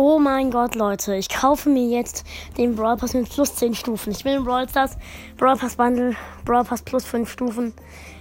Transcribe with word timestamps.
Oh 0.00 0.20
mein 0.20 0.52
Gott, 0.52 0.76
Leute, 0.76 1.16
ich 1.16 1.28
kaufe 1.28 1.68
mir 1.68 1.88
jetzt 1.88 2.24
den 2.56 2.76
Brawl 2.76 2.96
Pass 2.96 3.14
mit 3.14 3.28
plus 3.28 3.56
10 3.56 3.74
Stufen. 3.74 4.12
Ich 4.12 4.24
will 4.24 4.34
den 4.34 4.44
Brawl 4.44 4.68
Stars, 4.68 4.96
Brawl 5.36 5.56
Pass 5.56 5.74
Bundle, 5.74 6.14
Brawl 6.44 6.62
Pass 6.62 6.82
plus 6.82 7.04
5 7.04 7.28
Stufen. 7.28 7.74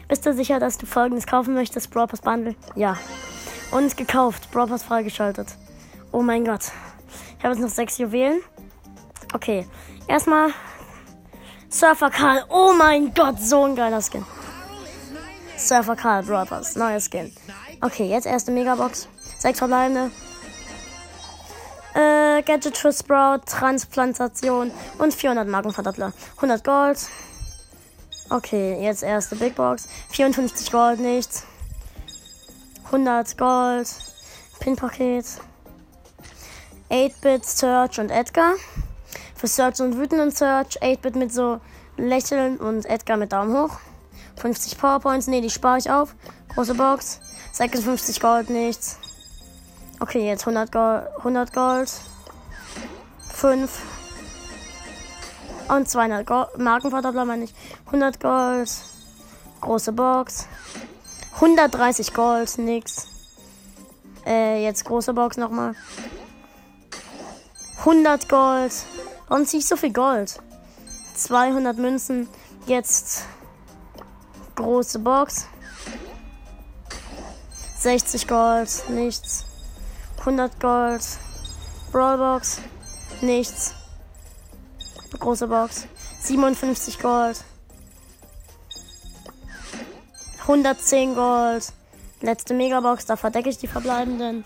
Bist 0.07 0.25
du 0.25 0.33
sicher, 0.33 0.59
dass 0.59 0.79
du 0.79 0.87
folgendes 0.87 1.27
kaufen 1.27 1.53
möchtest? 1.53 1.91
Brawl 1.91 2.07
Pass 2.07 2.21
Bundle? 2.21 2.55
Ja. 2.73 2.97
Und 3.69 3.95
gekauft, 3.95 4.49
Brawl 4.51 4.65
Pass 4.65 4.81
freigeschaltet. 4.81 5.49
Oh 6.11 6.23
mein 6.23 6.45
Gott. 6.45 6.71
Ich 7.37 7.46
habe 7.46 7.53
jetzt 7.53 7.62
noch 7.62 7.69
6 7.69 7.99
Juwelen. 7.99 8.41
Okay, 9.35 9.67
erstmal 10.07 10.49
Surfer 11.69 12.09
Karl. 12.09 12.44
Oh 12.49 12.73
mein 12.75 13.13
Gott, 13.13 13.39
so 13.39 13.65
ein 13.65 13.75
geiler 13.75 14.01
Skin. 14.01 14.25
Surfer 15.55 15.96
Karl, 15.96 16.23
Brawl 16.23 16.48
Pass, 16.48 16.75
neuer 16.75 16.99
Skin. 16.99 17.31
Okay, 17.81 18.09
jetzt 18.09 18.25
erste 18.25 18.49
Megabox. 18.49 19.07
Sechs 19.38 19.59
verbleibende. 19.59 20.09
Äh, 21.98 22.43
Gadget 22.43 22.77
für 22.77 22.93
Sprout, 22.93 23.39
Transplantation 23.47 24.69
und 24.99 25.15
400 25.15 25.47
Markenverdoppler. 25.47 26.13
100 26.35 26.63
Gold. 26.63 26.99
Okay, 28.29 28.79
jetzt 28.83 29.01
erste 29.01 29.35
Big 29.35 29.55
Box. 29.55 29.88
54 30.09 30.71
Gold, 30.71 30.99
nichts. 30.99 31.43
100 32.85 33.35
Gold. 33.35 33.88
Pin-Paket. 34.59 35.25
8-Bit, 36.91 37.45
Search 37.45 37.99
und 37.99 38.11
Edgar. 38.11 38.53
Für 39.35 39.47
Search 39.47 39.81
und 39.81 39.97
wütenden 39.97 40.29
Search. 40.29 40.79
8-Bit 40.83 41.16
mit 41.16 41.33
so 41.33 41.59
Lächeln 41.97 42.57
und 42.57 42.85
Edgar 42.85 43.17
mit 43.17 43.33
Daumen 43.33 43.57
hoch. 43.57 43.79
50 44.35 44.77
Powerpoints. 44.77 45.25
Ne, 45.25 45.41
die 45.41 45.49
spare 45.49 45.79
ich 45.79 45.89
auf. 45.89 46.13
Große 46.53 46.75
Box. 46.75 47.21
56 47.53 48.19
Gold, 48.19 48.52
nichts. 48.52 48.99
Okay, 49.99 50.27
jetzt 50.27 50.47
100 50.47 50.71
Gold. 50.71 51.07
100 51.17 51.53
Gold. 51.53 51.91
5. 53.29 53.81
Und 55.69 55.89
200 55.89 56.25
Gold. 56.25 56.58
Markenverdoppler 56.59 57.25
meine 57.25 57.45
ich. 57.45 57.53
100 57.88 58.19
Gold. 58.19 58.72
Große 59.61 59.91
Box. 59.91 60.47
130 61.33 62.13
Gold, 62.13 62.57
nix. 62.59 63.07
Äh, 64.25 64.63
jetzt 64.63 64.85
große 64.85 65.13
Box 65.13 65.38
nochmal. 65.38 65.73
100 67.79 68.29
Gold. 68.29 68.73
Warum 69.27 69.45
ziehe 69.45 69.61
ich 69.61 69.67
so 69.67 69.77
viel 69.77 69.94
Gold? 69.94 70.39
200 71.16 71.77
Münzen. 71.77 72.27
Jetzt 72.67 73.23
große 74.55 75.00
Box. 75.00 75.47
60 77.79 78.27
Gold, 78.27 78.69
nichts. 78.89 79.47
100 80.28 80.59
Gold. 80.59 81.02
Brawlbox, 81.94 82.59
nichts. 83.22 83.73
Große 85.17 85.47
Box. 85.47 85.88
57 86.19 87.00
Gold. 87.00 87.45
110 90.42 91.16
Gold. 91.16 91.72
Letzte 92.19 92.53
Megabox, 92.53 93.06
da 93.06 93.16
verdecke 93.16 93.47
ich 93.47 93.58
die 93.58 93.67
verbleibenden. 93.67 94.44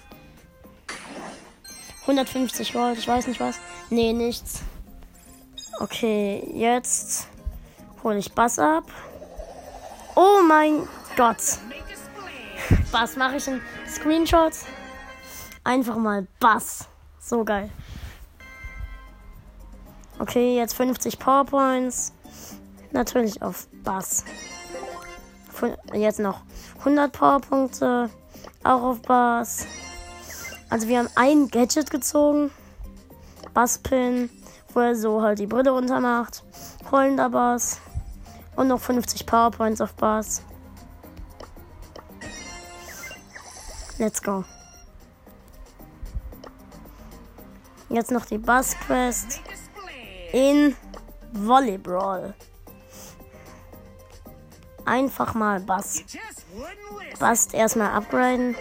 150 2.01 2.73
Gold, 2.73 2.99
ich 2.99 3.07
weiß 3.07 3.25
nicht 3.25 3.39
was. 3.39 3.55
Nee, 3.89 4.13
nichts. 4.13 4.61
Okay, 5.79 6.47
jetzt 6.53 7.27
hole 8.03 8.19
ich 8.19 8.31
Bass 8.33 8.59
ab. 8.59 8.83
Oh 10.15 10.43
mein 10.47 10.87
Gott. 11.17 11.41
Bass 12.91 13.15
mache 13.15 13.37
ich 13.37 13.47
einen 13.47 13.61
Screenshot. 13.89 14.53
Einfach 15.63 15.95
mal 15.95 16.27
Bass. 16.39 16.87
So 17.19 17.43
geil. 17.43 17.69
Okay, 20.19 20.57
jetzt 20.57 20.73
50 20.73 21.19
Powerpoints. 21.19 22.13
Natürlich 22.91 23.41
auf 23.41 23.67
Bass. 23.83 24.25
Jetzt 25.93 26.19
noch 26.19 26.41
100 26.79 27.11
Powerpunkte. 27.11 28.09
Auch 28.63 28.81
auf 28.83 29.01
Bass. 29.01 29.65
Also 30.69 30.87
wir 30.87 30.99
haben 30.99 31.09
ein 31.15 31.47
Gadget 31.47 31.91
gezogen. 31.91 32.51
Basspin, 33.53 34.29
wo 34.73 34.79
er 34.79 34.95
so 34.95 35.21
halt 35.21 35.39
die 35.39 35.47
Brille 35.47 35.71
runter 35.71 35.99
macht. 35.99 36.43
Bass. 36.89 37.79
Und 38.55 38.67
noch 38.67 38.79
50 38.81 39.25
Powerpoints 39.25 39.81
auf 39.81 39.93
Bass. 39.93 40.43
Let's 43.97 44.21
go. 44.21 44.43
Jetzt 47.91 48.11
noch 48.11 48.25
die 48.25 48.37
Bass 48.37 48.75
Quest 48.85 49.41
in 50.31 50.75
Volleyball. 51.33 52.33
Einfach 54.85 55.33
mal 55.33 55.59
Bass. 55.59 56.03
Bass 57.19 57.47
erstmal 57.47 57.91
upgraden. 57.91 58.55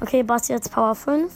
Okay, 0.00 0.22
Bass 0.22 0.48
jetzt 0.48 0.72
Power 0.72 0.94
5. 0.94 1.32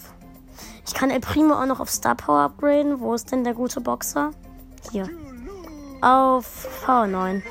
Ich 0.87 0.95
kann 0.95 1.11
El 1.11 1.21
Primo 1.21 1.55
auch 1.55 1.67
noch 1.67 1.81
auf 1.81 1.91
Star 1.91 2.15
Power 2.15 2.41
upgraden. 2.41 3.01
Wo 3.01 3.15
ist 3.15 3.31
denn 3.31 3.45
der 3.45 3.55
gute 3.55 3.83
Boxer? 3.83 4.31
Hier. 4.91 5.11
Auf 6.01 6.69
Power 6.85 7.07
9. 7.07 7.43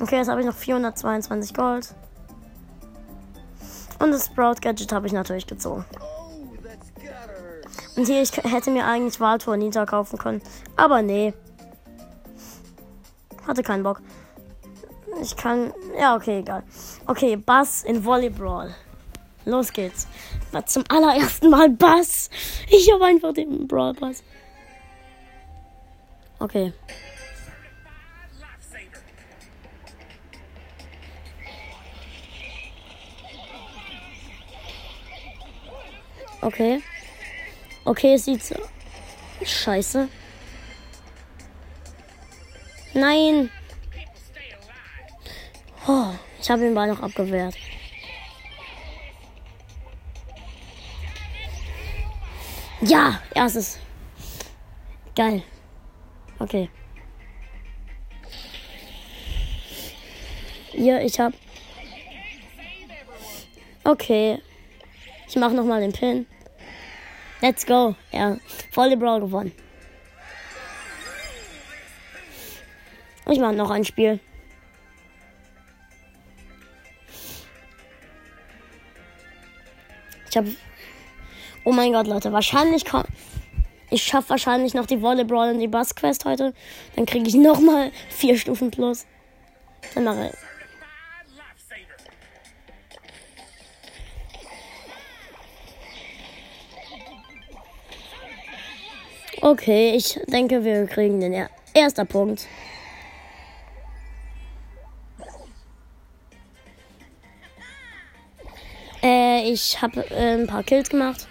Okay, 0.00 0.18
jetzt 0.18 0.28
habe 0.28 0.40
ich 0.40 0.46
noch 0.46 0.54
422 0.54 1.52
Gold. 1.52 1.94
Und 3.98 4.12
das 4.12 4.26
Sprout 4.26 4.56
Gadget 4.60 4.92
habe 4.92 5.06
ich 5.06 5.12
natürlich 5.12 5.46
gezogen. 5.46 5.84
Und 7.96 8.06
hier, 8.06 8.22
ich 8.22 8.36
hätte 8.36 8.70
mir 8.70 8.86
eigentlich 8.86 9.18
Waltor 9.18 9.56
Nita 9.56 9.84
kaufen 9.84 10.18
können. 10.18 10.40
Aber 10.76 11.02
nee. 11.02 11.34
Hatte 13.46 13.62
keinen 13.62 13.82
Bock. 13.82 14.00
Ich 15.20 15.36
kann. 15.36 15.72
Ja, 15.98 16.14
okay, 16.14 16.38
egal. 16.40 16.62
Okay, 17.06 17.36
Bass 17.36 17.82
in 17.82 18.04
Volleyball. 18.04 18.74
Los 19.44 19.72
geht's. 19.72 20.06
Zum 20.66 20.84
allerersten 20.88 21.50
Mal 21.50 21.70
Bass. 21.70 22.30
Ich 22.68 22.92
habe 22.92 23.04
einfach 23.04 23.32
den 23.32 23.66
Brawl 23.66 23.94
Bass. 23.94 24.22
Okay. 26.38 26.72
Okay. 36.40 36.82
Okay, 37.84 38.14
es 38.14 38.24
sieht 38.24 38.44
so. 38.44 38.56
Scheiße. 39.44 40.08
Nein. 42.94 43.50
Oh, 45.86 46.12
ich 46.40 46.50
habe 46.50 46.62
den 46.62 46.74
Ball 46.74 46.88
noch 46.88 47.00
abgewehrt. 47.00 47.54
Ja, 52.80 53.20
erstes. 53.34 53.78
Geil. 55.16 55.42
Okay. 56.38 56.70
Hier, 60.70 61.00
ich 61.00 61.18
hab. 61.18 61.32
Okay. 63.82 64.40
Ich 65.28 65.36
mach 65.36 65.52
noch 65.52 65.64
mal 65.64 65.80
den 65.80 65.92
Pin. 65.92 66.26
Let's 67.42 67.66
go. 67.66 67.94
Ja, 68.12 68.38
Volleyball 68.72 69.20
gewonnen. 69.20 69.52
Ich 73.30 73.38
mache 73.38 73.54
noch 73.54 73.70
ein 73.70 73.84
Spiel. 73.84 74.20
Ich 80.30 80.36
habe. 80.36 80.54
Oh 81.64 81.72
mein 81.72 81.92
Gott, 81.92 82.06
Leute, 82.06 82.32
wahrscheinlich 82.32 82.86
kommt. 82.86 83.08
Ich 83.90 84.02
schaffe 84.02 84.30
wahrscheinlich 84.30 84.72
noch 84.72 84.86
die 84.86 85.02
Volleyball 85.02 85.52
und 85.52 85.60
die 85.60 85.68
Bass 85.68 85.94
Quest 85.94 86.24
heute. 86.24 86.54
Dann 86.96 87.04
kriege 87.04 87.28
ich 87.28 87.34
noch 87.34 87.60
mal 87.60 87.92
vier 88.08 88.38
Stufen 88.38 88.70
plus. 88.70 89.06
Dann 89.94 90.04
mache 90.04 90.30
ich. 90.32 90.57
Okay, 99.50 99.94
ich 99.96 100.20
denke, 100.26 100.62
wir 100.62 100.84
kriegen 100.84 101.20
den 101.20 101.32
er 101.32 101.48
erster 101.72 102.04
Punkt. 102.04 102.46
Äh, 109.02 109.50
ich 109.50 109.80
habe 109.80 110.04
äh, 110.10 110.34
ein 110.34 110.46
paar 110.46 110.62
Kills 110.64 110.90
gemacht. 110.90 111.26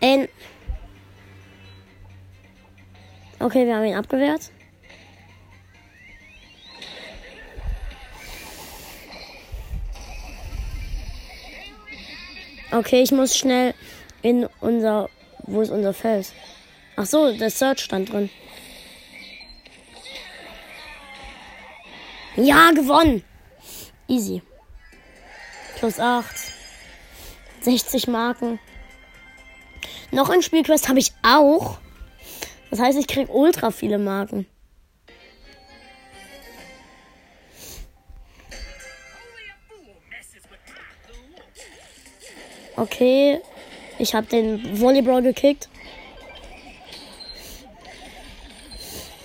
Äh, 0.00 0.28
okay, 3.40 3.66
wir 3.66 3.74
haben 3.74 3.84
ihn 3.84 3.96
abgewehrt. 3.96 4.52
Okay, 12.70 13.02
ich 13.02 13.10
muss 13.10 13.36
schnell 13.36 13.74
in 14.22 14.48
unser. 14.60 15.10
Wo 15.46 15.60
ist 15.60 15.70
unser 15.70 15.92
Feld? 15.92 16.32
Ach 16.96 17.06
so, 17.06 17.36
der 17.36 17.50
Search 17.50 17.80
stand 17.80 18.12
drin. 18.12 18.30
Ja, 22.36 22.70
gewonnen. 22.70 23.22
Easy. 24.08 24.42
Plus 25.76 26.00
8. 26.00 26.34
60 27.60 28.08
Marken. 28.08 28.58
Noch 30.10 30.30
ein 30.30 30.42
Spielquest 30.42 30.88
habe 30.88 30.98
ich 30.98 31.12
auch. 31.22 31.78
Das 32.70 32.80
heißt, 32.80 32.98
ich 32.98 33.06
krieg 33.06 33.28
ultra 33.28 33.70
viele 33.70 33.98
Marken. 33.98 34.46
Okay, 42.76 43.40
ich 44.04 44.14
habe 44.14 44.26
den 44.26 44.78
Volleyball 44.80 45.22
gekickt. 45.22 45.68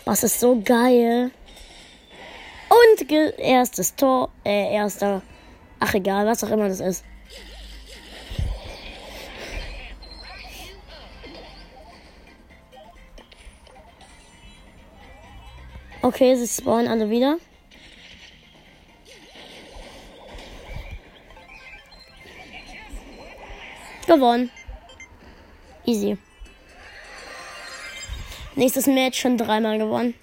Was 0.05 0.23
ist 0.23 0.39
so 0.39 0.61
geil. 0.63 1.31
Und 2.69 3.11
erstes 3.37 3.95
Tor, 3.95 4.29
äh, 4.45 4.73
erster. 4.73 5.21
Ach 5.81 5.93
egal, 5.93 6.25
was 6.25 6.43
auch 6.45 6.49
immer 6.49 6.69
das 6.69 6.79
ist. 6.79 7.03
Okay, 16.01 16.35
sie 16.35 16.47
spawnen 16.47 16.87
alle 16.87 17.09
wieder. 17.09 17.37
Gewonnen. 24.07 24.49
Easy. 25.89 26.17
Nächstes 28.55 28.85
Match 28.85 29.19
schon 29.19 29.39
dreimal 29.39 29.79
gewonnen. 29.79 30.13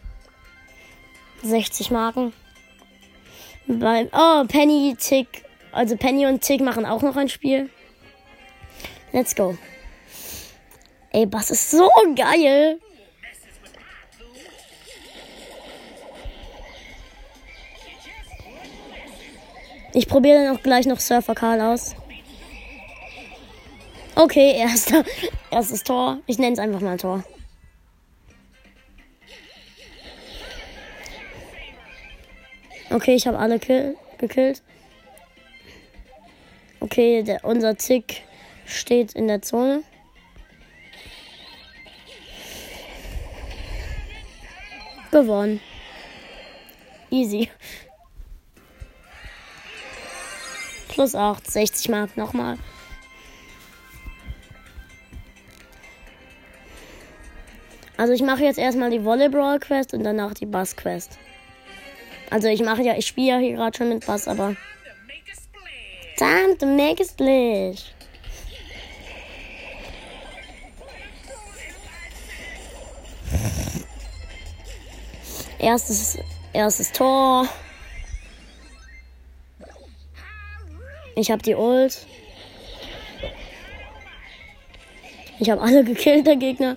60 1.43 1.91
Marken. 1.91 2.33
Bei, 3.67 4.09
oh, 4.13 4.45
Penny, 4.47 4.95
Tick. 4.97 5.45
Also 5.73 5.97
Penny 5.97 6.27
und 6.27 6.41
Tick 6.43 6.61
machen 6.61 6.87
auch 6.87 7.03
noch 7.03 7.17
ein 7.17 7.29
Spiel. 7.29 7.69
Let's 9.13 9.35
go. 9.35 9.59
Ey, 11.11 11.27
was 11.33 11.51
ist 11.51 11.73
so 11.73 11.91
geil. 12.15 12.79
Ich 19.93 20.07
probiere 20.07 20.45
dann 20.45 20.57
auch 20.57 20.63
gleich 20.63 20.87
noch 20.87 21.01
Surfer 21.01 21.35
Karl 21.35 21.61
aus. 21.61 21.97
Okay, 24.19 24.53
erster, 24.57 25.05
erstes 25.51 25.85
Tor. 25.85 26.21
Ich 26.27 26.39
nenne 26.39 26.55
es 26.55 26.59
einfach 26.59 26.81
mal 26.81 26.97
Tor. 26.97 27.23
Okay, 32.89 33.15
ich 33.15 33.27
habe 33.27 33.39
alle 33.39 33.59
kill 33.59 33.97
gekillt. 34.17 34.63
Okay, 36.81 37.23
der, 37.23 37.45
unser 37.45 37.77
Tick 37.77 38.23
steht 38.65 39.13
in 39.13 39.29
der 39.29 39.43
Zone. 39.43 39.83
Gewonnen. 45.11 45.61
Easy. 47.11 47.51
Plus 50.89 51.15
8, 51.15 51.51
60 51.51 51.91
Mark 51.91 52.17
nochmal. 52.17 52.57
Also 57.97 58.13
ich 58.13 58.23
mache 58.23 58.45
jetzt 58.45 58.59
erstmal 58.59 58.91
die 58.91 59.05
Volleyball 59.05 59.59
Quest 59.59 59.95
und 59.95 60.05
danach 60.05 60.35
die 60.35 60.47
Bass 60.47 60.77
Quest. 60.77 61.19
Also 62.31 62.49
ich 62.49 62.63
mache 62.63 62.83
ja, 62.83 62.97
ich 62.97 63.07
spiele 63.07 63.29
ja 63.29 63.39
hier 63.39 63.53
gerade 63.55 63.77
schon 63.77 63.89
mit 63.89 64.05
Bass, 64.05 64.29
aber. 64.29 64.55
Time 66.17 66.57
to 66.59 66.67
make 66.67 67.03
a 67.03 67.07
splash. 67.07 67.93
Erstes, 75.59 76.19
erstes 76.53 76.93
Tor. 76.93 77.49
Ich 81.15 81.31
habe 81.31 81.43
die 81.43 81.55
Ult. 81.55 82.07
Ich 85.39 85.51
habe 85.51 85.63
alle 85.63 85.83
gekillt, 85.85 86.27
der 86.27 86.37
Gegner. 86.37 86.77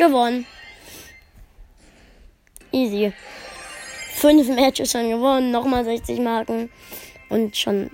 Gewonnen. 0.00 0.46
Easy. 2.72 3.12
Fünf 4.14 4.48
Matches 4.48 4.92
schon 4.92 5.10
gewonnen, 5.10 5.50
nochmal 5.50 5.84
60 5.84 6.20
Marken. 6.20 6.70
Und 7.28 7.54
schon 7.54 7.90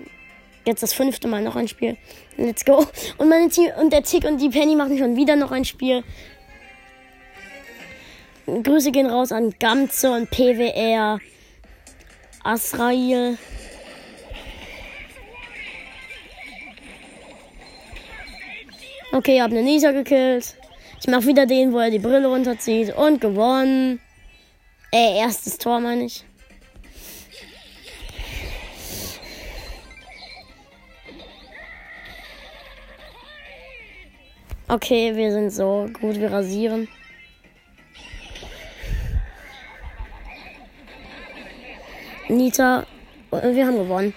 jetzt 0.65 0.85
das 0.85 0.93
fünfte 0.93 1.27
Mal 1.27 1.43
noch 1.43 1.57
ein 1.57 1.67
Spiel. 1.67 1.97
Let's 2.37 2.65
go. 2.65 2.87
Und 3.19 3.29
meine 3.29 3.49
Team 3.49 3.73
und 3.81 3.93
der 3.93 4.05
Tick 4.05 4.25
und 4.25 4.41
die 4.41 4.51
Penny 4.51 4.77
machen 4.77 4.97
schon 4.99 5.17
wieder 5.17 5.35
noch 5.35 5.51
ein 5.51 5.65
Spiel. 5.65 6.05
Grüße 8.47 8.93
gehen 8.93 9.07
raus 9.07 9.33
an 9.33 9.53
Gamze 9.59 10.13
und 10.13 10.31
PWR. 10.31 11.19
Asrael. 12.45 13.37
Okay, 19.11 19.43
hab 19.43 19.51
eine 19.51 19.65
Nisa 19.65 19.91
gekillt. 19.91 20.57
Ich 21.01 21.09
mach 21.09 21.25
wieder 21.25 21.47
den, 21.47 21.73
wo 21.73 21.79
er 21.79 21.91
die 21.91 21.99
Brille 21.99 22.27
runterzieht. 22.27 22.97
Und 22.97 23.21
gewonnen. 23.21 24.01
Äh, 24.93 25.19
erstes 25.19 25.59
Tor 25.59 25.81
meine 25.81 26.05
ich. 26.05 26.25
Okay, 34.69 35.15
wir 35.15 35.31
sind 35.31 35.51
so 35.51 35.89
gut, 36.01 36.19
wir 36.19 36.33
rasieren. 36.33 36.89
Nita, 42.29 42.85
wir 43.31 43.67
haben 43.67 43.77
gewonnen. 43.77 44.13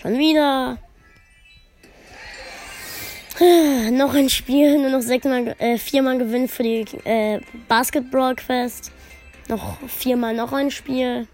Schon 0.00 0.18
wieder. 0.18 0.78
Noch 3.92 4.14
ein 4.14 4.28
Spiel, 4.28 4.78
nur 4.78 4.90
noch 4.90 5.00
sechsmal, 5.00 5.54
äh, 5.58 5.78
viermal 5.78 6.18
Gewinn 6.18 6.48
für 6.48 6.62
die 6.62 6.84
äh, 7.04 7.40
Basketball 7.66 8.34
Quest. 8.34 8.92
Noch 9.48 9.78
viermal 9.88 10.34
noch 10.34 10.52
ein 10.52 10.70
Spiel. 10.70 11.26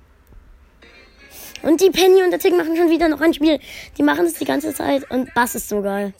Und 1.62 1.81
die 1.81 1.90
Penny 1.90 2.23
und 2.23 2.31
der 2.31 2.38
Tick 2.38 2.57
machen 2.57 2.76
schon 2.76 2.90
wieder 2.90 3.09
noch 3.09 3.21
ein 3.21 3.35
Spiel. 3.35 3.59
Die 3.97 4.02
machen 4.02 4.26
es 4.26 4.35
die 4.35 4.45
ganze 4.45 4.73
Zeit 4.73 5.11
und 5.11 5.35
Bass 5.35 5.55
ist 5.57 5.69
so 5.69 5.83
geil. 5.83 6.14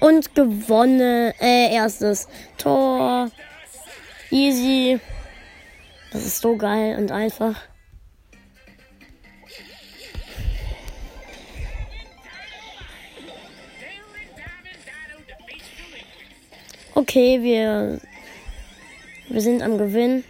Und 0.00 0.34
gewonnen. 0.34 1.32
Äh, 1.40 1.74
erstes 1.74 2.28
Tor. 2.58 3.30
Easy. 4.30 5.00
Das 6.12 6.26
ist 6.26 6.40
so 6.40 6.56
geil 6.56 6.96
und 6.98 7.12
einfach. 7.12 7.54
Okay, 16.96 17.42
wir, 17.42 18.00
wir 19.28 19.40
sind 19.40 19.62
am 19.62 19.78
Gewinn. 19.78 20.22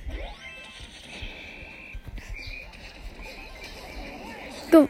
Ge 4.71 4.89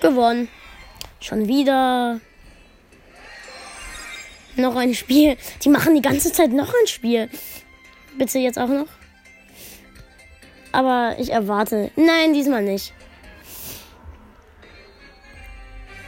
gewonnen. 0.00 0.48
Schon 1.18 1.48
wieder. 1.48 2.20
Noch 4.54 4.76
ein 4.76 4.94
Spiel. 4.94 5.36
Die 5.64 5.68
machen 5.68 5.96
die 5.96 6.02
ganze 6.02 6.30
Zeit 6.30 6.52
noch 6.52 6.68
ein 6.68 6.86
Spiel. 6.86 7.28
Bitte 8.16 8.38
jetzt 8.38 8.58
auch 8.58 8.68
noch. 8.68 8.86
Aber 10.70 11.16
ich 11.18 11.32
erwarte. 11.32 11.90
Nein, 11.96 12.34
diesmal 12.34 12.62
nicht. 12.62 12.94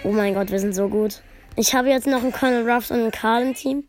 Oh 0.05 0.13
mein 0.13 0.35
Gott, 0.35 0.53
wir 0.53 0.61
sind 0.61 0.77
so 0.77 0.89
gut. 0.89 1.23
Ich 1.57 1.75
habe 1.75 1.89
jetzt 1.89 2.07
noch 2.07 2.23
einen 2.23 2.33
Colonel 2.33 2.71
Ruffs 2.71 2.93
und 2.93 3.01
einen 3.01 3.11
Karl 3.11 3.43
im 3.43 3.55
Team. 3.55 3.89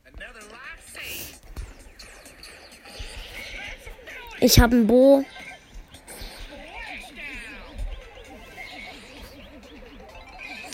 Ich 4.42 4.60
habe 4.60 4.76
ein 4.76 4.88
Bo. 4.88 5.26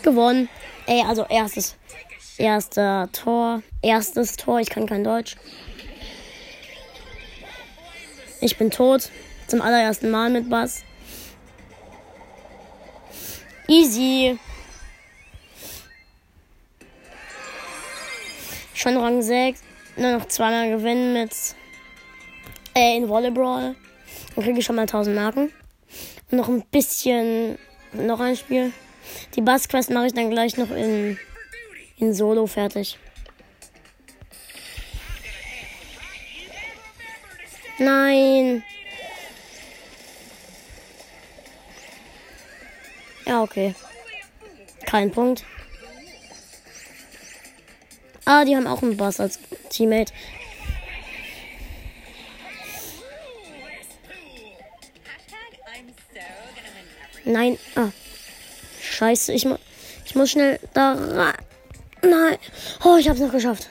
Gewonnen. 0.03 0.49
Ey, 0.85 1.01
also 1.01 1.25
erstes. 1.25 1.75
Erster 2.37 3.09
Tor. 3.11 3.63
Erstes 3.81 4.35
Tor. 4.35 4.59
Ich 4.59 4.69
kann 4.69 4.85
kein 4.85 5.03
Deutsch. 5.03 5.35
Ich 8.39 8.57
bin 8.57 8.69
tot. 8.69 9.09
Zum 9.47 9.61
allerersten 9.61 10.11
Mal 10.11 10.29
mit 10.29 10.47
Bass. 10.47 10.83
Easy. 13.67 14.37
Schon 18.75 18.97
Rang 18.97 19.23
6. 19.23 19.61
Nur 19.95 20.19
noch 20.19 20.27
zweimal 20.27 20.69
gewinnen 20.69 21.13
mit 21.13 21.31
äh, 22.75 22.97
in 22.97 23.09
Volleyball. 23.09 23.75
Dann 24.35 24.43
kriege 24.43 24.59
ich 24.59 24.65
schon 24.65 24.75
mal 24.75 24.83
1000 24.83 25.15
Marken. 25.15 25.51
Und 26.31 26.37
noch 26.37 26.49
ein 26.49 26.63
bisschen 26.71 27.57
noch 27.93 28.19
ein 28.19 28.35
Spiel. 28.35 28.71
Die 29.35 29.41
Bass-Quest 29.41 29.89
mache 29.91 30.07
ich 30.07 30.13
dann 30.13 30.29
gleich 30.29 30.57
noch 30.57 30.71
in, 30.71 31.17
in 31.97 32.13
Solo 32.13 32.47
fertig. 32.47 32.97
Nein. 37.77 38.63
Ja, 43.25 43.41
okay. 43.41 43.75
Kein 44.85 45.11
Punkt. 45.11 45.43
Ah, 48.23 48.45
die 48.45 48.55
haben 48.55 48.67
auch 48.67 48.81
einen 48.81 48.97
Boss 48.97 49.19
als 49.19 49.39
Teammate. 49.69 50.13
Nein. 57.25 57.57
Ah. 57.75 57.89
Scheiße, 58.81 59.33
ich, 59.33 59.45
mu 59.45 59.57
ich 60.05 60.15
muss 60.15 60.31
schnell 60.31 60.59
da 60.73 60.93
rein. 60.93 61.33
Nein. 62.03 62.37
Oh, 62.83 62.97
ich 62.97 63.09
hab's 63.09 63.19
noch 63.19 63.31
geschafft. 63.31 63.69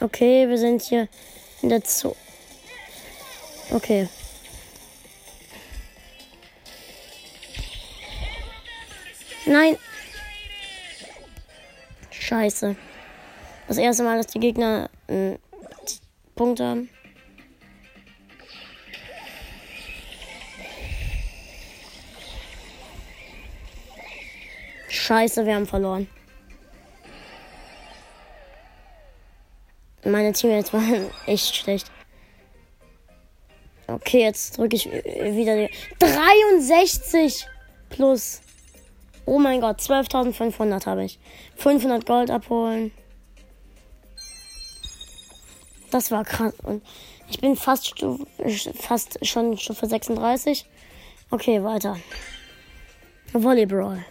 Okay, 0.00 0.48
wir 0.48 0.58
sind 0.58 0.82
hier 0.82 1.08
in 1.62 1.68
der 1.68 1.80
Zoo. 1.80 2.14
Okay. 3.70 4.08
Nein. 9.46 9.78
Scheiße. 12.10 12.76
Das 13.68 13.76
erste 13.78 14.02
Mal, 14.02 14.16
dass 14.16 14.26
die 14.26 14.40
Gegner 14.40 14.90
einen 15.06 15.38
Punkt 16.34 16.60
haben. 16.60 16.90
Scheiße, 25.14 25.46
wir 25.46 25.54
haben 25.54 25.66
verloren. 25.66 26.08
Meine 30.04 30.32
Teammates 30.32 30.72
waren 30.72 31.08
echt 31.26 31.54
schlecht. 31.54 31.88
Okay, 33.86 34.22
jetzt 34.22 34.58
drücke 34.58 34.74
ich 34.74 34.86
wieder 34.86 35.54
die 35.54 35.70
63 36.00 37.46
plus. 37.90 38.40
Oh 39.24 39.38
mein 39.38 39.60
Gott, 39.60 39.78
12.500 39.78 40.84
habe 40.84 41.04
ich. 41.04 41.20
500 41.58 42.04
Gold 42.04 42.32
abholen. 42.32 42.90
Das 45.92 46.10
war 46.10 46.24
krass. 46.24 46.54
Und 46.64 46.82
ich 47.30 47.40
bin 47.40 47.54
fast, 47.54 48.04
fast 48.74 49.24
schon 49.24 49.56
Stufe 49.58 49.86
36. 49.86 50.66
Okay, 51.30 51.62
weiter. 51.62 52.00
Volleyball. 53.32 54.04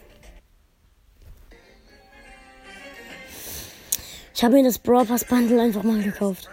Ich 4.35 4.43
habe 4.43 4.55
mir 4.55 4.63
das 4.63 4.79
Brawl 4.79 5.05
Pass 5.05 5.23
Bundle 5.25 5.61
einfach 5.61 5.83
mal 5.83 6.01
gekauft. 6.01 6.49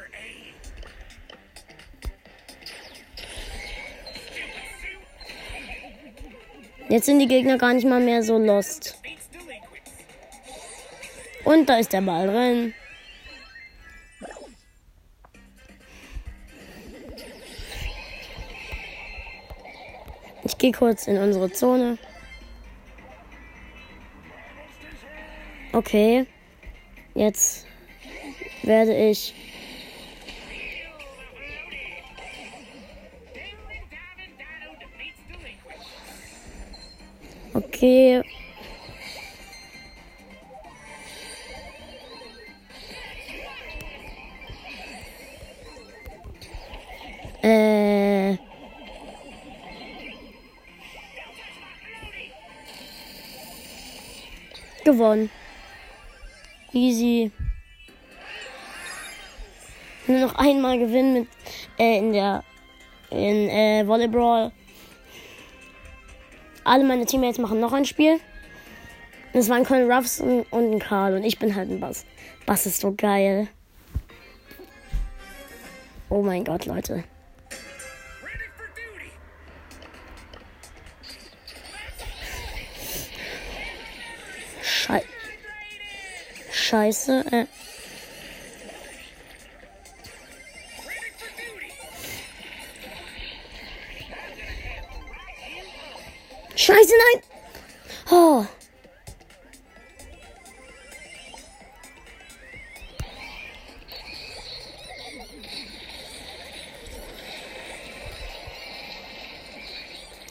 Jetzt 6.89 7.07
sind 7.07 7.21
die 7.21 7.29
Gegner 7.29 7.57
gar 7.57 7.73
nicht 7.73 7.87
mal 7.87 8.01
mehr 8.01 8.23
so 8.23 8.37
lost. 8.37 8.97
Und 11.45 11.69
da 11.69 11.79
ist 11.79 11.93
der 11.93 12.03
Ball 12.03 12.27
drin. 12.27 12.75
Ich 20.43 20.59
gehe 20.59 20.73
kurz 20.73 21.07
in 21.07 21.17
unsere 21.17 21.51
Zone. 21.53 21.97
Okay. 25.73 26.27
Jetzt 27.15 27.67
werde 28.71 28.95
ich 28.95 29.35
Okay. 37.53 38.23
Äh. 47.43 48.37
Gewonnen. 54.85 55.29
Easy. 56.73 57.33
Nur 60.11 60.23
noch 60.23 60.35
einmal 60.35 60.77
gewinnen 60.77 61.13
mit 61.13 61.29
äh, 61.79 61.99
in 61.99 62.13
der 62.13 62.43
in 63.11 63.49
äh, 63.49 63.87
Volleyball. 63.87 64.51
Alle 66.65 66.83
meine 66.83 67.07
Teammates 67.07 67.39
machen 67.39 67.61
noch 67.61 67.73
ein 67.73 67.85
Spiel. 67.85 68.19
Das 69.33 69.49
waren 69.49 69.65
Colin 69.65 69.89
Ruffs 69.89 70.21
und, 70.21 70.47
ein 70.53 70.81
Karl 70.81 71.15
und 71.15 71.23
ich 71.23 71.39
bin 71.39 71.55
halt 71.55 71.71
ein 71.71 71.79
Bass. 71.79 72.05
Bass 72.45 72.67
ist 72.67 72.81
so 72.81 72.93
geil. 72.93 73.47
Oh 76.09 76.23
mein 76.23 76.43
Gott, 76.43 76.67
Leute. 76.67 77.05
Schei 84.61 85.05
Scheiße. 86.51 87.25
Äh. 87.31 87.47
Scheiße, 96.71 96.93
nein! 97.13 97.23
Oh. 98.13 98.47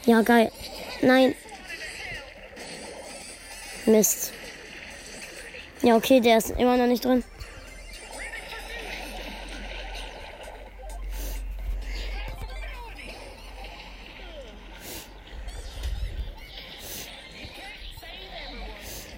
Ja, 0.06 0.22
geil. 0.22 0.50
Nein. 1.02 1.34
Mist. 3.84 4.32
Ja, 5.82 5.96
okay, 5.96 6.20
der 6.20 6.38
ist 6.38 6.50
immer 6.52 6.78
noch 6.78 6.86
nicht 6.86 7.04
drin. 7.04 7.22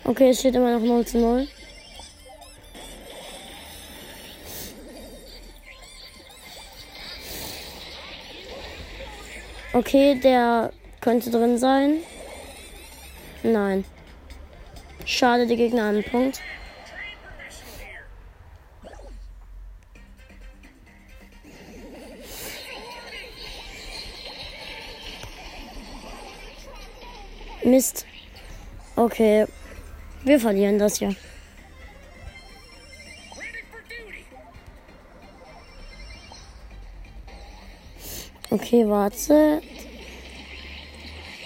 Okay, 0.04 0.30
es 0.30 0.40
steht 0.40 0.56
immer 0.56 0.78
noch 0.78 0.85
0 0.85 1.06
zu 1.06 1.18
0. 1.18 1.49
Okay, 9.73 10.16
der 10.16 10.73
könnte 11.00 11.30
drin 11.30 11.56
sein. 11.56 12.00
Nein. 13.42 13.85
Schade, 15.06 15.47
die 15.47 15.56
Gegner 15.56 15.88
einen 15.88 16.04
Punkt. 16.04 16.40
Mist. 27.64 28.04
Okay. 28.97 29.47
Wir 30.24 30.38
verlieren 30.38 30.78
das 30.78 31.00
ja. 31.00 31.10
Okay, 38.50 38.86
warte. 38.86 39.62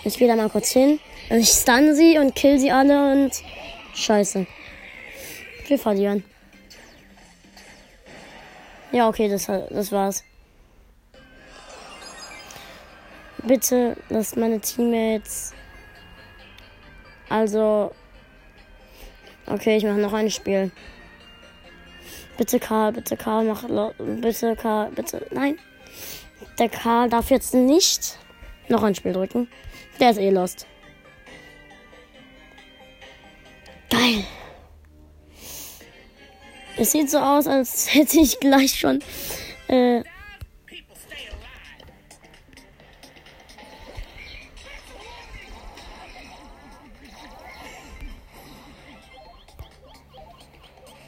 Ich 0.05 0.19
gehe 0.19 0.29
da 0.29 0.37
mal 0.37 0.51
kurz 0.51 0.71
hin. 0.71 1.01
Ich 1.31 1.49
stun 1.49 1.95
sie 1.95 2.19
und 2.19 2.35
kill 2.35 2.59
sie 2.59 2.71
alle 2.71 3.13
und. 3.13 3.33
Scheiße. 3.95 4.47
Wir 5.69 5.79
verlieren. 5.79 6.25
Ja, 8.93 9.09
okay, 9.09 9.29
das, 9.29 9.47
das 9.47 9.91
war's. 9.93 10.23
Bitte 13.45 13.97
lasst 14.09 14.37
meine 14.37 14.61
Teammates. 14.61 15.55
Also. 17.29 17.93
Okay, 19.47 19.77
ich 19.77 19.85
mache 19.85 19.99
noch 19.99 20.13
ein 20.13 20.31
Spiel. 20.31 20.71
Bitte 22.37 22.59
Karl, 22.59 22.93
bitte 22.93 23.17
Karl, 23.17 23.45
mach. 23.45 23.65
Bitte 23.99 24.57
Karl, 24.57 24.91
bitte. 24.91 25.27
Nein. 25.31 25.59
Der 26.59 26.69
Karl 26.69 27.09
darf 27.09 27.31
jetzt 27.31 27.55
nicht 27.55 28.19
noch 28.69 28.83
ein 28.83 28.95
Spiel 28.95 29.13
drücken. 29.13 29.49
Der 30.01 30.11
ist 30.11 30.19
eh 30.19 30.31
lost. 30.31 30.67
Geil. 33.89 34.25
Es 36.77 36.93
sieht 36.93 37.11
so 37.11 37.19
aus, 37.19 37.47
als 37.47 37.95
hätte 37.95 38.19
ich 38.19 38.41
gleich 38.41 38.79
schon. 38.79 39.03
Äh, 39.69 40.03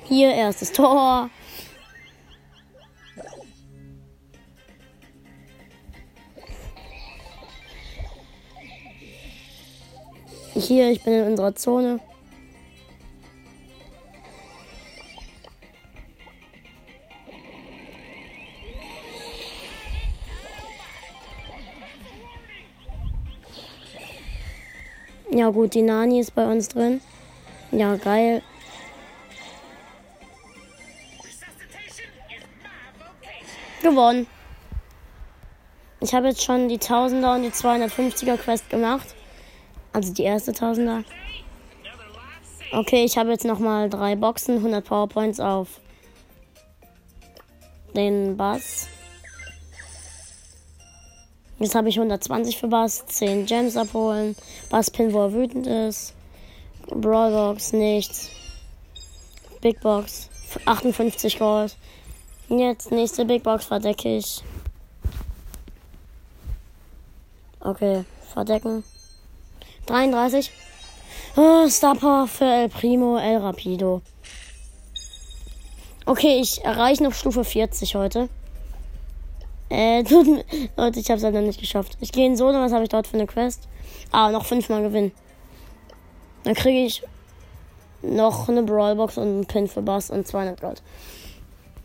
Hier 0.09 0.35
erstes 0.35 0.73
Tor. 0.73 1.29
Hier, 10.55 10.91
ich 10.91 11.05
bin 11.05 11.12
in 11.12 11.27
unserer 11.29 11.55
Zone. 11.55 12.00
Ja 25.31 25.50
gut, 25.50 25.75
die 25.75 25.83
Nani 25.83 26.19
ist 26.21 26.35
bei 26.35 26.50
uns 26.50 26.69
drin. 26.69 27.03
Ja, 27.71 27.97
geil. 27.97 28.43
Gewonnen. 33.88 34.26
Ich 36.00 36.14
habe 36.14 36.28
jetzt 36.28 36.45
schon 36.45 36.68
die 36.68 36.78
Tausender 36.78 37.35
und 37.35 37.42
die 37.42 37.50
250er 37.50 38.37
Quest 38.37 38.68
gemacht. 38.71 39.14
Also 39.92 40.12
die 40.12 40.25
erste 40.25 40.52
Tausender. 40.52 41.04
Okay, 42.73 43.04
ich 43.04 43.16
habe 43.16 43.30
jetzt 43.30 43.47
nochmal 43.47 43.88
drei 43.88 44.14
Boxen, 44.14 44.57
100 44.57 44.85
Powerpoints 44.85 45.40
auf 45.40 45.80
den 47.97 48.37
Bass. 48.37 48.88
Jetzt 51.59 51.75
habe 51.75 51.88
ich 51.88 51.97
120 51.97 52.59
für 52.59 52.68
Bass, 52.68 53.07
10 53.07 53.47
Gems 53.47 53.76
abholen, 53.76 54.37
Basspin, 54.68 55.12
wo 55.14 55.23
er 55.23 55.33
wütend 55.33 55.66
ist, 55.66 56.14
Brawlbox, 56.88 57.73
nichts, 57.73 58.30
Big 59.62 59.80
Box, 59.80 60.28
58 60.66 61.38
Gold. 61.38 61.75
Jetzt 62.49 62.90
nächste 62.90 63.26
Big 63.26 63.43
Box 63.43 63.67
verdecke 63.67 64.17
ich. 64.17 64.43
Okay, 67.61 68.05
verdecken. 68.33 68.85
33. 69.87 70.50
Oh, 71.37 71.69
Star 71.69 72.26
für 72.26 72.45
El 72.45 72.69
Primo, 72.71 73.19
El 73.19 73.38
Rapido. 73.38 74.00
Okay, 76.07 76.40
ich 76.40 76.64
erreiche 76.64 77.02
noch 77.02 77.12
Stufe 77.12 77.45
40 77.45 77.95
heute. 77.95 78.31
Äh, 79.69 80.03
Leute, 80.77 81.01
ich 81.01 81.11
habe 81.11 81.18
es 81.18 81.22
leider 81.22 81.42
nicht 81.42 81.61
geschafft. 81.61 81.99
Ich 82.01 82.12
gehe 82.12 82.25
in 82.25 82.37
Solo, 82.37 82.59
was 82.61 82.72
habe 82.72 82.85
ich 82.85 82.88
dort 82.88 83.07
für 83.07 83.18
eine 83.18 83.27
Quest? 83.27 83.68
Ah, 84.11 84.31
noch 84.31 84.46
fünfmal 84.46 84.83
gewinnen. 84.83 85.12
Dann 86.44 86.55
kriege 86.55 86.87
ich 86.87 87.03
noch 88.01 88.49
eine 88.49 88.62
Brawlbox 88.62 89.18
und 89.18 89.25
einen 89.25 89.46
Pin 89.46 89.68
für 89.68 89.83
Bass 89.83 90.09
und 90.09 90.27
200 90.27 90.61
Gold. 90.61 90.83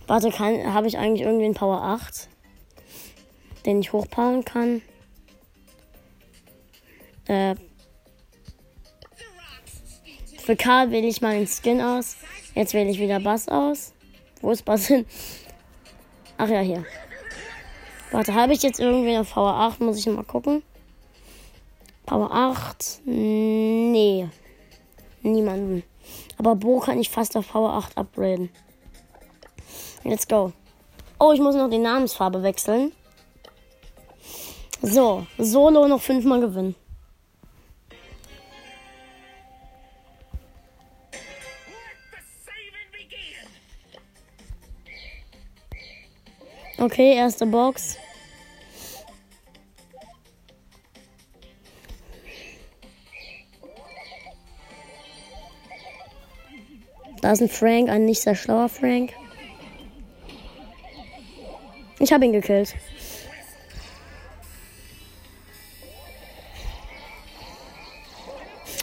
Warte, 0.08 0.38
habe 0.38 0.88
ich 0.88 0.98
eigentlich 0.98 1.22
irgendwie 1.22 1.46
einen 1.46 1.54
Power 1.54 1.82
8, 1.82 2.28
den 3.66 3.80
ich 3.80 3.94
hochpowern 3.94 4.44
kann? 4.44 4.82
Äh, 7.26 7.56
für 10.39 10.58
Karl 10.58 10.92
wähle 10.92 11.08
ich 11.08 11.22
mal 11.22 11.36
den 11.36 11.48
Skin 11.48 11.80
aus. 11.80 12.18
Jetzt 12.54 12.74
wähle 12.74 12.89
ich 12.89 13.00
wieder 13.00 13.22
Bass 13.22 13.48
aus. 13.48 13.94
Wo 14.42 14.52
ist 14.52 14.66
Bass 14.66 14.88
hin? 14.88 15.06
Ach 16.38 16.50
ja, 16.50 16.60
hier. 16.60 16.86
Warte, 18.12 18.34
habe 18.34 18.54
ich 18.54 18.62
jetzt 18.62 18.80
irgendwie 18.82 19.16
eine 19.16 19.24
Power 19.24 19.54
8? 19.54 19.80
Muss 19.80 19.98
ich 19.98 20.06
mal 20.08 20.26
gucken. 20.26 20.62
Power 22.06 22.30
8? 22.30 23.02
Nee. 23.06 24.28
Niemanden. 25.22 25.84
Aber 26.38 26.56
Bo 26.56 26.80
kann 26.80 27.00
ich 27.00 27.10
fast 27.10 27.38
auf 27.38 27.54
Power 27.54 27.74
8 27.74 27.98
upgraden. 27.98 28.50
Let's 30.04 30.28
go. 30.28 30.52
Oh, 31.20 31.32
ich 31.32 31.39
muss 31.39 31.56
noch 31.56 31.70
die 31.70 31.78
Namensfarbe 31.78 32.44
wechseln. 32.44 32.92
So, 34.82 35.26
Solo 35.38 35.88
noch 35.88 36.02
fünfmal 36.02 36.42
gewinnen. 36.42 36.76
Okay, 46.78 47.16
erste 47.16 47.46
Box. 47.46 47.98
Da 57.22 57.32
ist 57.32 57.42
ein 57.42 57.48
Frank, 57.48 57.88
ein 57.88 58.04
nicht 58.04 58.22
sehr 58.22 58.36
schlauer 58.36 58.68
Frank. 58.68 59.13
Ich 62.04 62.12
habe 62.12 62.26
ihn 62.26 62.34
gekillt. 62.34 62.76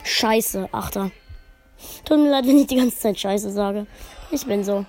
Scheiße, 0.03 0.71
Achter. 0.73 1.11
Tut 2.07 2.19
mir 2.19 2.31
leid, 2.31 2.47
wenn 2.47 2.57
ich 2.57 2.67
die 2.69 2.77
ganze 2.77 2.99
Zeit 2.99 3.21
Scheiße 3.21 3.51
sage. 3.51 3.87
Ich 4.31 4.47
bin 4.47 4.65
so. 4.65 4.87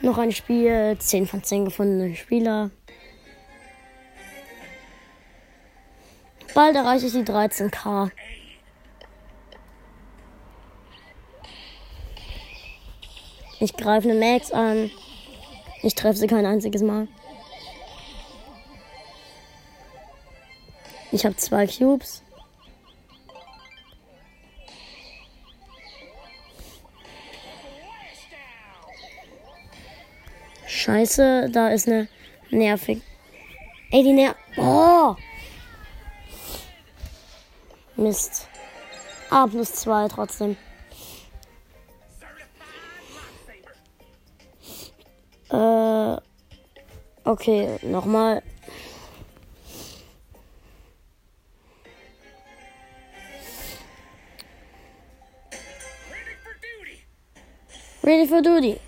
Noch 0.00 0.16
ein 0.16 0.32
Spiel, 0.32 0.96
10 0.98 1.26
von 1.26 1.42
10 1.42 1.66
gefundene 1.66 2.16
Spieler. 2.16 2.70
Bald 6.54 6.76
erreiche 6.76 7.08
ich 7.08 7.12
die 7.12 7.24
13k. 7.24 8.10
Ich 13.60 13.76
greife 13.76 14.08
eine 14.08 14.18
Max 14.18 14.50
an. 14.50 14.90
Ich 15.82 15.94
treffe 15.94 16.16
sie 16.16 16.26
kein 16.26 16.46
einziges 16.46 16.80
Mal. 16.80 17.06
Ich 21.14 21.24
habe 21.24 21.36
zwei 21.36 21.64
Cubes. 21.64 22.24
Scheiße, 30.66 31.50
da 31.52 31.68
ist 31.68 31.86
eine 31.86 32.08
nervig. 32.50 33.00
Ey, 33.92 34.02
die 34.02 34.12
Ner. 34.12 34.34
Oh! 34.56 35.14
Mist. 37.94 38.48
A 39.30 39.46
plus 39.46 39.72
zwei 39.72 40.08
trotzdem. 40.08 40.56
Äh. 45.50 46.16
Okay, 47.22 47.78
nochmal. 47.82 48.42
Ready 58.04 58.26
for 58.26 58.42
duty. 58.42 58.78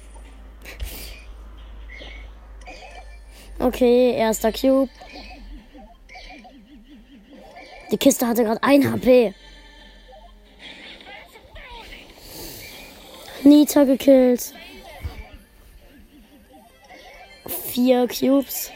Okay, 3.58 4.12
erster 4.12 4.52
Cube. 4.52 4.90
Die 7.90 7.96
Kiste 7.96 8.26
hatte 8.26 8.44
gerade 8.44 8.62
ein 8.62 8.92
HP. 8.92 9.32
Nita 13.42 13.84
gekillt. 13.84 14.52
Vier 17.46 18.06
Cubes. 18.08 18.70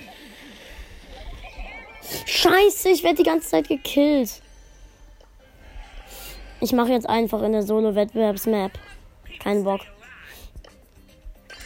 Scheiße, 2.25 2.89
ich 2.89 3.03
werde 3.03 3.17
die 3.17 3.25
ganze 3.25 3.51
Zeit 3.51 3.69
gekillt. 3.69 4.41
Ich 6.61 6.73
mache 6.73 6.93
jetzt 6.93 7.09
einfach 7.09 7.43
in 7.43 7.53
der 7.53 7.63
Solo-Wettbewerbs-Map. 7.63 8.73
Kein 9.39 9.65
Bock. 9.65 9.81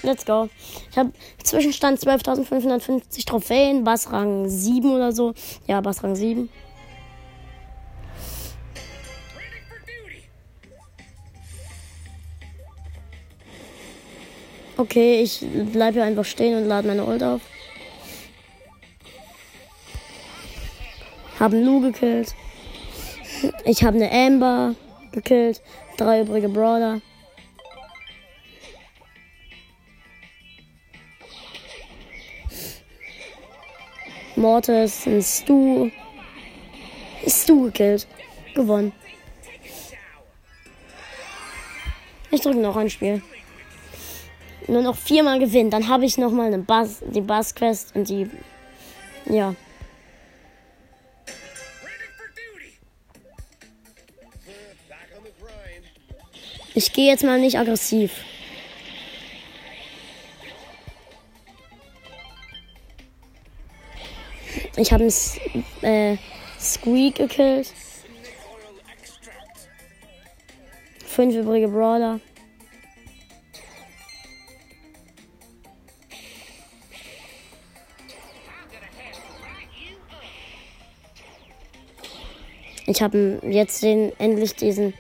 Let's 0.05 0.27
go. 0.27 0.51
Ich 0.90 0.99
habe 0.99 1.12
Zwischenstand 1.43 1.99
12.550 1.99 3.27
Trophäen, 3.27 3.85
Bassrang 3.85 4.49
7 4.49 4.95
oder 4.95 5.12
so. 5.12 5.33
Ja, 5.67 5.81
Bassrang 5.81 6.14
7. 6.14 6.51
Okay, 14.77 15.23
ich 15.23 15.40
bleibe 15.73 15.95
hier 15.95 16.05
einfach 16.05 16.25
stehen 16.25 16.59
und 16.59 16.69
lade 16.69 16.87
meine 16.87 17.05
Ult 17.05 17.23
auf. 17.23 17.40
Haben 21.40 21.64
Lu 21.64 21.81
gekillt. 21.81 22.35
Ich 23.64 23.83
habe 23.85 23.97
eine 23.97 24.11
Amber 24.11 24.75
gekillt. 25.12 25.62
Drei 25.97 26.21
übrige 26.21 26.49
Brawler. 26.49 27.01
Mortis, 34.44 35.07
ein 35.07 35.22
Stu. 35.22 35.90
Stu 37.26 37.62
gekillt. 37.64 38.07
Gewonnen. 38.54 38.92
Ich 42.30 42.42
drücke 42.42 42.59
noch 42.59 42.76
ein 42.76 42.90
Spiel. 42.90 43.22
Nur 44.68 44.83
noch 44.83 44.96
viermal 44.96 45.38
gewinnen. 45.38 45.70
Dann 45.70 45.88
habe 45.88 46.04
ich 46.04 46.18
nochmal 46.18 46.52
eine 46.52 46.62
die 47.07 47.22
Bass-Quest 47.22 47.96
und 47.96 48.11
die. 48.11 48.28
Ja. 49.24 49.54
Ich 56.74 56.92
gehe 56.92 57.11
jetzt 57.11 57.24
mal 57.24 57.40
nicht 57.40 57.59
aggressiv. 57.59 58.12
Ich 64.76 64.92
habe 64.92 65.04
einen 65.04 65.64
äh, 65.82 66.16
Squeak 66.58 67.16
gekillt. 67.16 67.72
Fünf 71.06 71.34
übrige 71.37 71.68
Brawler. 71.68 72.18
Ich 82.87 83.00
habe 83.00 83.40
jetzt 83.42 83.82
den 83.82 84.12
endlich 84.18 84.56
diesen 84.56 84.92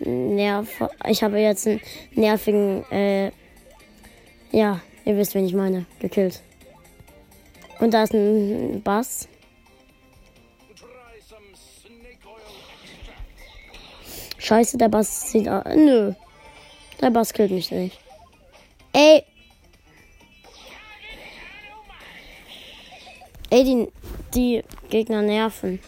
Nerv. 0.00 0.68
Ich 1.08 1.22
habe 1.22 1.38
jetzt 1.38 1.66
einen 1.66 1.80
nervigen, 2.12 2.84
äh, 2.90 3.30
ja, 4.50 4.80
ihr 5.04 5.16
wisst, 5.16 5.34
wen 5.34 5.46
ich 5.46 5.54
meine, 5.54 5.86
gekillt. 6.00 6.42
Und 7.80 7.94
da 7.94 8.02
ist 8.02 8.12
ein 8.12 8.82
Bass. 8.82 9.26
Scheiße, 14.38 14.76
der 14.78 14.88
Bass 14.88 15.30
sieht. 15.30 15.48
aus. 15.48 15.64
Nö. 15.74 16.12
Der 17.00 17.10
Bass 17.10 17.32
killt 17.32 17.50
mich 17.50 17.70
nicht. 17.70 17.98
Ey. 18.92 19.24
Ey, 23.48 23.64
die, 23.64 23.88
die 24.34 24.64
Gegner 24.90 25.22
nerven. 25.22 25.80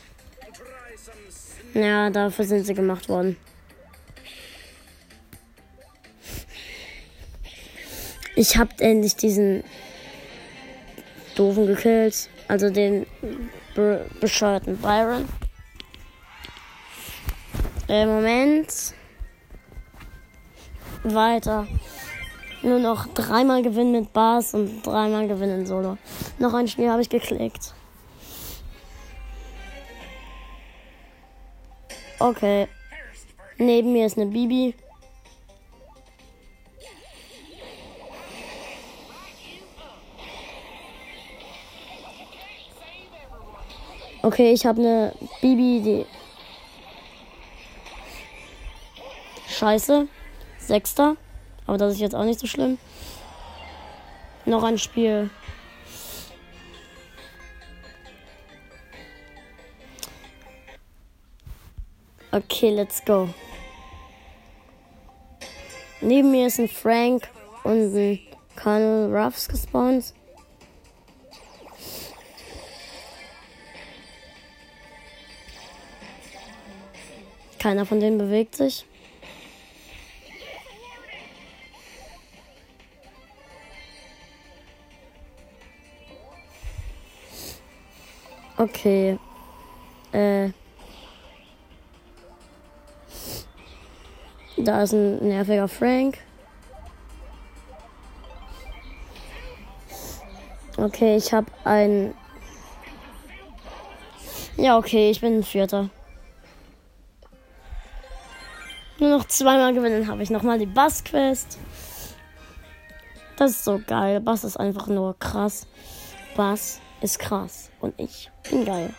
Ja, 1.75 2.11
dafür 2.11 2.45
sind 2.45 2.65
sie 2.65 2.75
gemacht 2.75 3.09
worden. 3.09 3.37
Ich 8.35 8.57
hab 8.57 8.81
endlich 8.81 9.17
diesen 9.17 9.63
doofen 11.37 11.67
gekillt. 11.67 12.29
Also 12.49 12.71
den 12.71 13.07
be 13.75 14.07
bescheuerten 14.21 14.77
Byron. 14.79 15.29
Äh, 17.89 18.07
Moment. 18.07 18.95
Weiter. 21.03 21.67
Nur 22.63 22.79
noch 22.79 23.09
dreimal 23.09 23.63
gewinnen 23.63 23.93
mit 23.93 24.13
Bars 24.13 24.55
und 24.55 24.83
dreimal 24.83 25.27
gewinnen 25.27 25.61
in 25.61 25.67
Solo. 25.67 25.99
Noch 26.39 26.55
ein 26.55 26.69
Spiel 26.69 26.89
habe 26.89 27.03
ich 27.03 27.09
geklickt. 27.09 27.75
Okay. 32.21 32.69
Neben 33.59 33.93
mir 33.93 34.07
ist 34.07 34.17
eine 34.17 34.31
Bibi. 34.31 34.75
Okay, 44.25 44.53
ich 44.53 44.65
habe 44.65 44.81
eine 44.81 45.13
Bibi, 45.41 45.81
die. 45.83 46.07
Scheiße. 49.49 50.07
Sechster. 50.59 51.17
Aber 51.67 51.77
das 51.77 51.95
ist 51.95 52.01
jetzt 52.01 52.15
auch 52.15 52.25
nicht 52.25 52.39
so 52.39 52.47
schlimm. 52.47 52.79
Noch 54.45 54.63
ein 54.63 54.79
Spiel. 54.79 55.29
Okay, 62.31 62.71
let's 62.71 63.05
go. 63.05 63.29
Neben 66.01 66.31
mir 66.31 66.47
ist 66.47 66.59
ein 66.59 66.69
Frank 66.69 67.29
und 67.65 67.95
ein 67.95 68.21
Colonel 68.57 69.15
Ruffs 69.15 69.49
gespawnt. 69.49 70.15
Keiner 77.63 77.87
von 77.87 78.01
denen 78.01 78.19
bewegt 78.19 78.57
sich. 78.57 78.85
Okay. 88.57 89.17
Äh. 90.11 90.51
Da 94.57 94.83
ist 94.83 94.93
ein 94.93 95.29
nerviger 95.29 95.69
Frank. 95.69 96.19
Okay, 100.77 101.17
ich 101.17 101.33
habe 101.33 101.47
ein. 101.63 102.13
Ja, 104.57 104.77
okay, 104.79 105.11
ich 105.13 105.21
bin 105.21 105.39
ein 105.39 105.45
Vierter. 105.45 105.91
Zweimal 109.37 109.75
gewinnen 109.75 110.07
habe 110.07 110.23
ich 110.23 110.31
nochmal 110.31 110.59
die 110.59 110.67
Bass-Quest. 110.67 111.59
Das 113.37 113.51
ist 113.53 113.65
so 113.65 113.81
geil. 113.87 114.21
Bass 114.21 114.45
ist 114.45 114.57
einfach 114.57 114.87
nur 114.87 115.19
krass. 115.19 115.67
Bass 116.37 116.81
ist 117.01 117.19
krass. 117.19 117.71
Und 117.81 117.99
ich 117.99 118.31
bin 118.49 118.65
geil. 118.65 118.95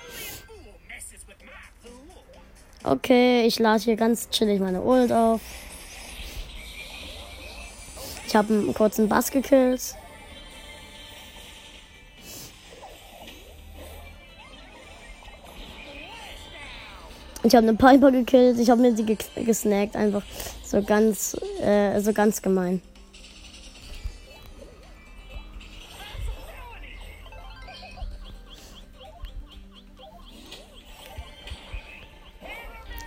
Okay, 2.83 3.45
ich 3.45 3.59
lade 3.59 3.81
hier 3.81 3.95
ganz 3.95 4.29
chillig 4.29 4.59
meine 4.59 4.81
Ult 4.81 5.11
auf. 5.11 5.39
Ich 8.27 8.35
habe 8.35 8.53
einen 8.53 8.73
kurzen 8.73 9.07
Bass 9.07 9.31
gekillt. 9.31 9.95
Ich 17.45 17.53
habe 17.55 17.67
eine 17.67 17.75
Piper 17.75 18.11
gekillt. 18.11 18.57
Ich 18.57 18.69
habe 18.69 18.81
mir 18.81 18.95
sie 18.95 19.17
gesnackt. 19.35 19.97
Einfach 19.97 20.23
so 20.63 20.81
ganz, 20.81 21.35
äh, 21.61 21.99
so 21.99 22.13
ganz 22.13 22.41
gemein. 22.41 22.81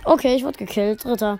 Okay, 0.03 0.35
ich 0.35 0.43
wurde 0.43 0.59
gekillt. 0.59 1.03
Dritter. 1.03 1.39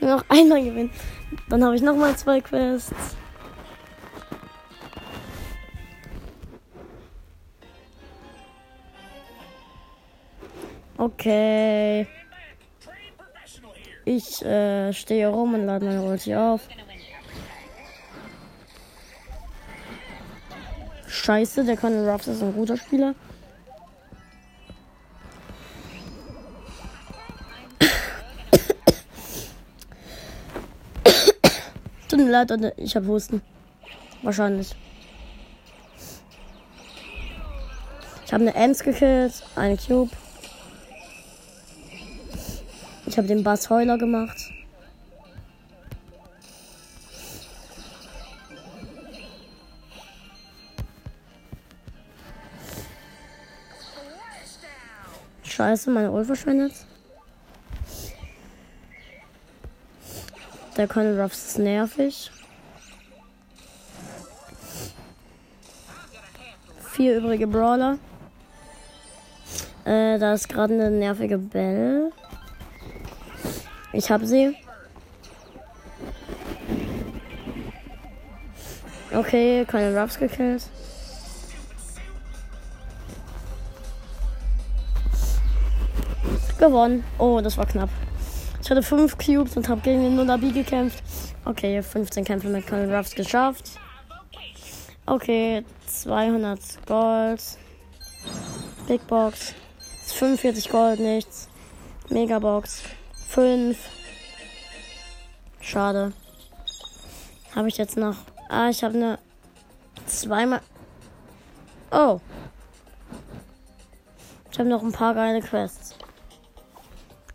Nur 0.00 0.16
noch 0.16 0.24
einmal 0.28 0.64
gewinnen. 0.64 0.90
Dann 1.50 1.62
habe 1.62 1.76
ich 1.76 1.82
noch 1.82 1.96
mal 1.96 2.16
zwei 2.16 2.40
Quests. 2.40 2.92
Okay. 10.98 12.06
Ich 14.04 14.44
äh, 14.44 14.92
stehe 14.92 15.28
rum 15.28 15.54
und 15.54 15.66
lade 15.66 15.84
meine 15.84 16.02
Ulti 16.02 16.34
auf. 16.34 16.68
Scheiße, 21.06 21.64
der 21.64 21.76
Colonel 21.76 22.08
Ruffs 22.08 22.28
ist 22.28 22.42
ein 22.42 22.54
guter 22.54 22.76
Spieler. 22.76 23.14
mir 32.26 32.32
leid, 32.32 32.74
ich 32.76 32.96
habe 32.96 33.06
Husten. 33.06 33.40
Wahrscheinlich. 34.22 34.74
Ich 38.24 38.32
habe 38.32 38.42
eine 38.42 38.54
Ems 38.54 38.82
gekillt, 38.82 39.44
eine 39.54 39.76
Cube. 39.76 40.10
Ich 43.16 43.18
habe 43.18 43.28
den 43.28 43.42
Bass 43.42 43.70
Heuler 43.70 43.96
gemacht. 43.96 44.52
Scheiße, 55.44 55.90
meine 55.90 56.12
Ult 56.12 56.26
verschwendet. 56.26 56.74
Der 60.76 60.86
Colonel 60.86 61.18
Ruffs 61.18 61.46
ist 61.46 61.58
nervig. 61.58 62.30
Vier 66.92 67.16
übrige 67.16 67.46
Brawler. 67.46 67.98
Äh, 69.86 70.18
da 70.18 70.34
ist 70.34 70.50
gerade 70.50 70.74
eine 70.74 70.90
nervige 70.90 71.38
Belle. 71.38 72.12
Ich 73.96 74.10
habe 74.10 74.26
sie. 74.26 74.54
Okay, 79.10 79.64
keine 79.64 79.98
Ruffs 79.98 80.18
gekillt. 80.18 80.68
Gewonnen. 86.58 87.04
Oh, 87.16 87.40
das 87.40 87.56
war 87.56 87.64
knapp. 87.64 87.88
Ich 88.62 88.68
hatte 88.68 88.82
5 88.82 89.16
Cubes 89.16 89.56
und 89.56 89.66
habe 89.66 89.80
gegen 89.80 90.02
den 90.02 90.16
Nullabi 90.16 90.50
gekämpft. 90.50 91.02
Okay, 91.46 91.82
15 91.82 92.22
Kämpfe 92.24 92.48
mit 92.48 92.66
Colonel 92.66 92.94
Ruffs 92.94 93.14
geschafft. 93.14 93.80
Okay, 95.06 95.64
200 95.86 96.60
Gold. 96.86 97.42
Big 98.86 99.06
Box. 99.06 99.54
45 100.04 100.68
Gold, 100.68 101.00
nichts. 101.00 101.48
Megabox. 102.10 102.82
5. 103.28 103.76
Schade. 105.60 106.12
Habe 107.54 107.68
ich 107.68 107.76
jetzt 107.76 107.96
noch. 107.96 108.16
Ah, 108.48 108.68
ich 108.68 108.82
habe 108.84 108.94
eine. 108.94 109.18
Zweimal. 110.06 110.60
Oh. 111.90 112.20
Ich 114.50 114.58
habe 114.58 114.68
noch 114.68 114.82
ein 114.82 114.92
paar 114.92 115.14
geile 115.14 115.40
Quests. 115.40 115.94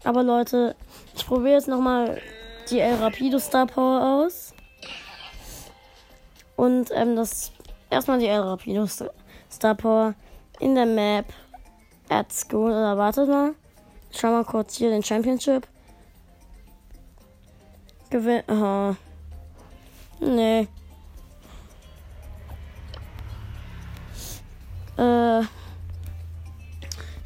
Aber 0.04 0.24
Leute, 0.24 0.76
ich 1.16 1.26
probiere 1.26 1.56
jetzt 1.56 1.68
nochmal 1.68 2.20
die 2.70 2.80
El 2.80 2.96
Rapido 2.96 3.38
Star 3.38 3.68
Power 3.68 4.26
aus. 4.26 4.54
Und 6.56 6.90
ähm, 6.94 7.16
das 7.16 7.52
erstmal 7.90 8.20
die 8.20 8.28
El 8.28 8.42
Rapido 8.42 8.88
Star 8.88 9.76
Power 9.76 10.16
in 10.60 10.74
der 10.74 10.86
Map 10.86 11.26
at 12.10 12.32
School. 12.32 12.72
Oder 12.72 12.98
wartet 12.98 13.30
mal. 13.30 13.54
Schau 14.12 14.32
mal 14.32 14.46
kurz 14.46 14.78
hier 14.78 14.90
den 14.90 15.04
Championship. 15.04 15.68
Gewinn. 18.12 18.44
Aha. 18.48 18.96
Nee. 20.20 20.68
Äh. 24.98 25.42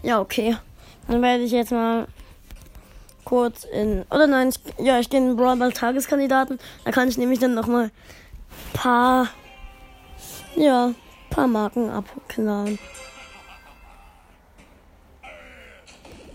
Ja, 0.04 0.20
okay. 0.22 0.56
Dann 1.08 1.22
werde 1.22 1.44
ich 1.44 1.52
jetzt 1.52 1.72
mal 1.72 2.08
kurz 3.26 3.64
in. 3.64 4.04
Oder 4.12 4.28
nein, 4.28 4.50
ich, 4.50 4.60
ja, 4.86 5.00
ich 5.00 5.10
gehe 5.10 5.20
in 5.20 5.36
Brawl 5.36 5.58
Ball 5.58 5.74
Tageskandidaten. 5.74 6.60
Da 6.86 6.92
kann 6.92 7.10
ich 7.10 7.18
nämlich 7.18 7.40
dann 7.40 7.56
nochmal 7.56 7.92
paar. 8.74 9.28
Ja, 10.56 10.94
paar 11.32 11.48
Marken 11.48 11.90
abknallen. 11.90 12.80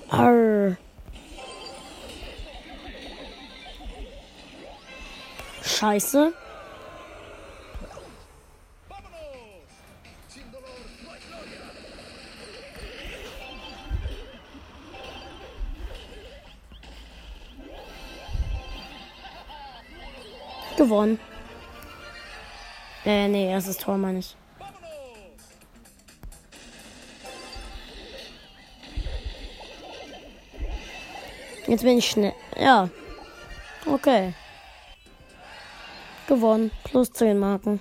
Arr. 0.08 0.76
Scheiße. 5.78 6.32
Gewonnen. 20.76 21.18
Äh, 23.04 23.28
nee, 23.28 23.50
erstes 23.50 23.78
Tor 23.78 23.96
meine 23.96 24.18
ich. 24.18 24.36
Jetzt 31.66 31.82
bin 31.82 31.98
ich 31.98 32.10
schnell. 32.10 32.34
Ja. 32.58 32.88
Okay. 33.86 34.34
Gewonnen. 36.30 36.70
Plus 36.84 37.10
10 37.10 37.40
Marken. 37.40 37.80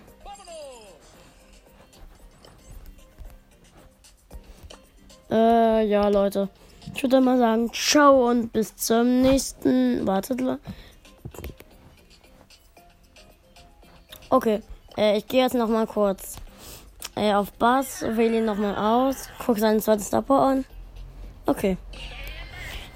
Äh, 5.30 5.86
ja, 5.86 6.08
Leute. 6.08 6.50
Ich 6.96 7.04
würde 7.04 7.22
mal 7.22 7.38
sagen, 7.38 7.72
ciao 7.72 8.28
und 8.28 8.52
bis 8.52 8.76
zum 8.76 9.22
nächsten. 9.22 10.08
Wartet. 10.08 10.42
Okay. 14.32 14.64
Äh, 14.98 15.20
ich 15.20 15.28
gehe 15.28 15.44
jetzt 15.44 15.54
noch 15.54 15.70
mal 15.70 15.86
kurz 15.86 16.38
äh, 17.16 17.32
auf 17.36 17.52
Bass, 17.54 18.02
wähle 18.02 18.40
ihn 18.40 18.46
noch 18.46 18.58
mal 18.58 18.76
aus, 18.76 19.30
gucke 19.46 19.60
seinen 19.60 19.80
zweiten 19.80 20.02
Stopper 20.02 20.40
an. 20.42 20.66
Okay. 21.46 21.78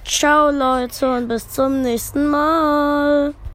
Ciao 0.04 0.50
Leute 0.50 1.16
und 1.16 1.28
bis 1.28 1.48
zum 1.48 1.84
nächsten 1.84 2.26
Mal. 2.26 3.36